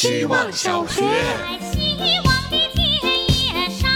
[0.00, 1.00] 希望小学。
[1.00, 3.90] 在希望的田野上。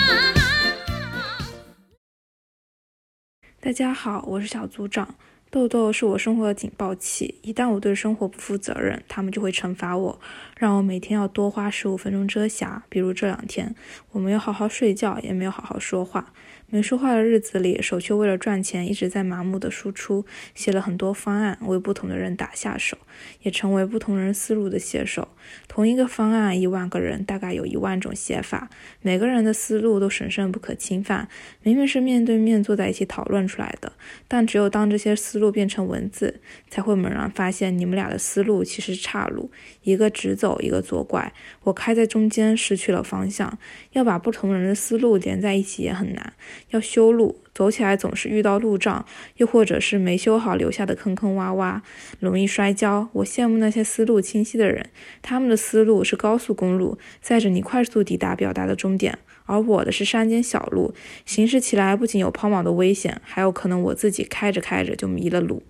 [3.60, 5.14] 大家好，我是小组长。
[5.52, 10.18] 痘痘是我生活的警报器，一旦我对生活不负责任，他们就会惩罚我，
[10.56, 12.82] 让我每天要多花十五分钟遮瑕。
[12.88, 13.74] 比如这两天，
[14.12, 16.32] 我没有好好睡觉，也没有好好说话。
[16.68, 22.96] 没说话的日子里，手却为了赚钱一直在麻木的输出，写了很多方案，为不同的人打下手，
[23.42, 25.28] 也成为不同人思路的写手。
[25.68, 28.70] 同一个方案，一万个人大概有一万种写法，
[29.02, 31.28] 每个人的思路都神圣不可侵犯，
[31.60, 33.92] 明明是面对面坐在一起讨论出来的，
[34.26, 39.50] 但只有当这些思路变成文字，才会猛然发现你们俩的思路其实岔路，
[39.82, 41.30] 一个直走，一个左拐，
[41.64, 43.58] 我开在中间，失去了方向。
[43.90, 46.32] 要把不同人的思路连在一起也很难。
[46.70, 49.04] 要修路，走起来总是遇到路障，
[49.36, 51.82] 又或者是没修好留下的坑坑洼洼，
[52.18, 53.08] 容易摔跤。
[53.12, 60.94] 我羡慕那些思路清晰的人，他们的思路是高速公路，载着你快速抵达表达的终点，而我的是山间小路，
[61.26, 65.62] 行驶起来不仅有抛锚的危险，还有可能我自己开着开着就迷了路。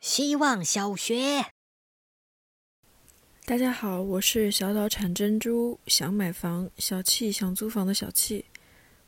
[0.00, 1.46] 希望小学。
[3.44, 8.46] 大家好，我是小岛产珍珠，想买房，小气想租房的小气。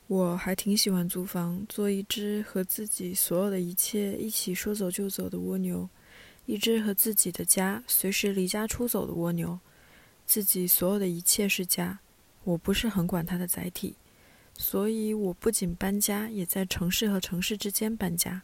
[0.09, 5.87] 我还挺喜欢租房，做一只和自己所有的一切一起说走就走的蜗牛，
[6.47, 9.59] 一只和自己的家随时离家出走的蜗牛。
[10.25, 11.99] 自己所有的一切是家，
[12.43, 13.95] 我不是很管它的载体，
[14.57, 18.41] 所以我不仅搬家，也在城市和城市之间搬家，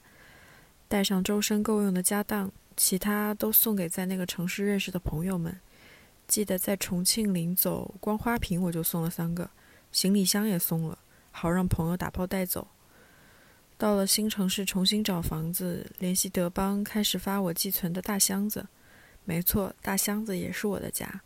[0.87, 5.59] 带上周身够用的家当，其他都送给在那个城市认识的朋友们。
[6.27, 9.49] 记得在重庆临走，光花瓶我就送了三个，
[9.91, 10.99] 行李箱也送了，
[11.37, 12.65] 好让朋友打包带走。
[13.77, 18.65] 到了新城市重新找房子，联系德邦，开始发我寄存的大箱子。
[19.25, 21.21] 没错，大箱子也是我的家。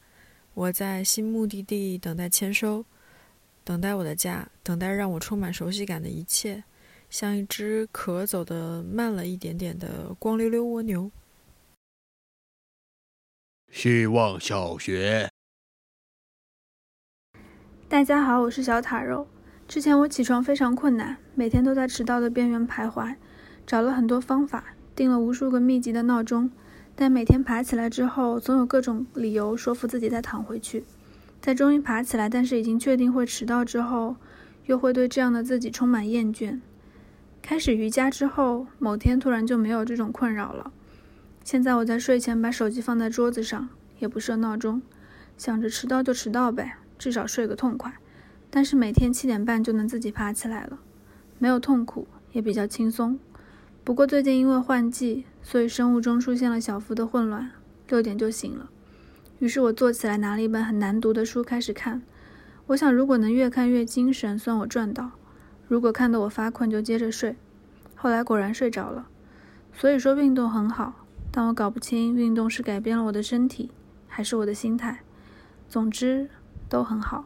[0.56, 2.84] 我在新目的地等待签收，
[3.64, 6.64] 等待我的家，等待让我充满熟悉感的一切，
[7.12, 11.12] 像一只可走得慢了一点点的光溜溜蜗牛。
[13.72, 15.30] 希望小学。
[17.88, 19.28] 大家好，我是小塔肉。
[19.70, 23.14] 之前我起床非常困难，每天都在迟到的边缘徘徊，
[23.68, 26.50] 找了很多方法，定了无数个密集的闹钟，
[26.96, 30.86] 但每天爬起来之后，总有各种理由说服自己再躺回去。
[31.40, 34.16] 在终于爬起来，但是已经确定会迟到之后，
[34.66, 36.60] 又会对这样的自己充满厌倦。
[37.44, 40.72] 开始瑜伽之后，某天突然就没有这种困扰了。
[41.44, 43.70] 现在我在睡前把手机放在桌子上，
[44.00, 44.82] 也不设闹钟，
[45.38, 47.94] 想着迟到就迟到呗，至少睡个痛快。
[48.49, 50.80] 但是每天七点半就能自己爬起来了，
[51.37, 53.20] 没有痛苦，也比较轻松。
[53.83, 57.52] 不过最近因为换季，所以生物钟出现了小幅的混乱，
[57.88, 58.70] 六点就醒了。
[59.39, 62.02] 于是我坐起来拿了一本很难读的书开始看。
[62.67, 65.11] 我想如果能越看越精神，算我赚到；
[65.67, 67.36] 如果看得我发困，就接着睡。
[67.95, 69.08] 后来果然睡着了。
[69.73, 71.05] 所以说运动很好。
[71.32, 73.70] 但我搞不清运动是改变了我的身体，
[74.08, 75.02] 还是我的心态。
[75.67, 76.27] 总之，
[76.67, 77.26] 都很好。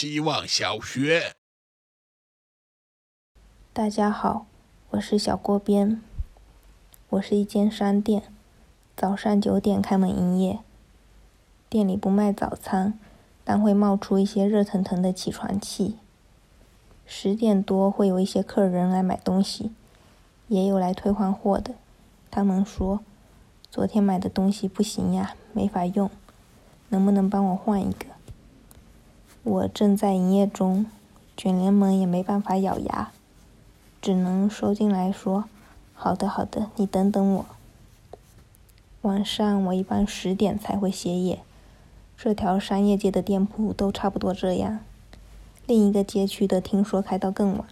[0.00, 1.34] 希望小学。
[3.74, 4.46] 大家好，
[4.92, 6.00] 我是小锅边。
[7.10, 8.22] 我是一间商店，
[8.96, 10.60] 早上九点开门营业。
[11.68, 12.98] 店里不卖早餐，
[13.44, 15.98] 但会冒出一些热腾腾的起床气。
[17.04, 19.70] 十点多会有一些客人来买东西。
[20.48, 21.74] 也有来退换货的，
[22.30, 23.00] 他们说
[23.70, 26.10] 昨天买的东西不行呀，没法用，
[26.88, 28.06] 能不能帮我换一个？
[29.42, 30.84] 我正在营业中，
[31.36, 33.10] 卷帘门也没办法咬牙，
[34.02, 35.44] 只能收进来说
[35.94, 37.46] ：“好的好的，你等等我。”
[39.02, 41.40] 晚上我一般十点才会歇业，
[42.18, 44.80] 这条商业街的店铺都差不多这样，
[45.66, 47.64] 另一个街区的听说开到更晚。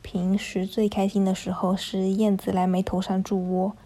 [0.00, 3.76] 平时最开心的时候是燕子来眉头上筑窝，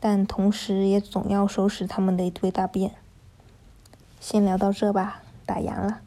[0.00, 2.90] 但同时也总要收拾它们的一堆大便。
[4.20, 6.00] 先聊到这吧，打烊了。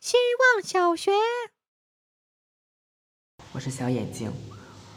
[0.00, 1.12] 希望小学。
[3.52, 4.32] 我是小眼睛，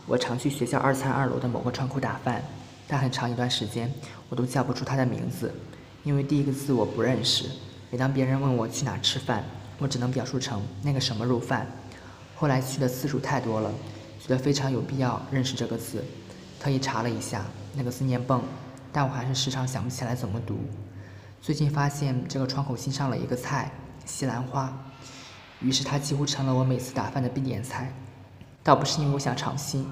[0.07, 2.43] 我常去学校二餐二楼的某个窗口打饭，
[2.87, 3.93] 但很长一段时间
[4.29, 5.53] 我都叫不出它的名字，
[6.03, 7.51] 因为第一个字我不认识。
[7.91, 9.43] 每当别人问我去哪吃饭，
[9.77, 11.67] 我只能表述成那个什么肉饭。
[12.35, 13.71] 后来去的次数太多了，
[14.19, 16.03] 觉得非常有必要认识这个字，
[16.59, 17.45] 特意查了一下，
[17.75, 18.43] 那个字念“蹦”，
[18.91, 20.59] 但我还是时常想不起来怎么读。
[21.41, 23.71] 最近发现这个窗口新上了一个菜——
[24.05, 24.71] 西兰花，
[25.61, 27.93] 于是它几乎成了我每次打饭的必点菜。
[28.63, 29.87] 倒不是因为我想尝新，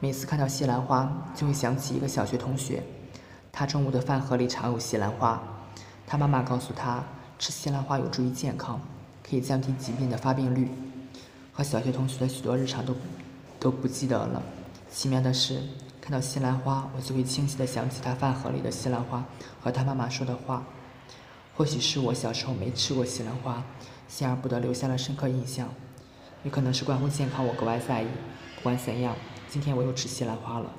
[0.00, 2.82] 每次看到西兰花，就会想起一个小学同学。
[3.52, 5.42] 他中午的饭盒里常有西兰花，
[6.06, 7.04] 他妈妈告诉他，
[7.38, 8.80] 吃西兰花有助于健康，
[9.28, 10.70] 可以降低疾病的发病率。
[11.52, 12.96] 和小学同学的许多日常都
[13.60, 14.42] 都不记得了。
[14.90, 15.60] 奇妙的是，
[16.00, 19.22] 看到西兰花，我就会清晰的想起他饭盒里的西兰花
[19.60, 20.64] 和他妈妈说的话。
[21.56, 23.62] 或许是我小时候没吃过西兰花，
[24.08, 25.68] 幸而不得留下了深刻印象。
[26.42, 28.06] 也可能是关乎健康，我格外在意。
[28.56, 29.14] 不管怎样，
[29.48, 30.70] 今天我又吃西兰花了。